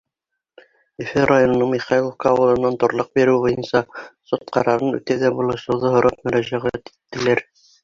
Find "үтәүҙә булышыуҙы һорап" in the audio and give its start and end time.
5.03-6.27